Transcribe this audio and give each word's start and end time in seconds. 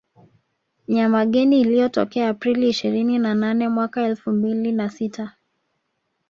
Nyamageni 0.87 1.61
iliyotokea 1.61 2.29
Aprili 2.29 2.69
ishirini 2.69 3.19
na 3.19 3.35
nane 3.35 3.69
mwaka 3.69 4.03
elfu 4.05 4.31
mbili 4.31 4.71
na 4.71 4.89
sita 4.89 5.33